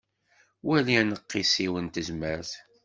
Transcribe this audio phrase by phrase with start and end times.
[0.67, 2.51] Wali aneqqis-iw n tezmert.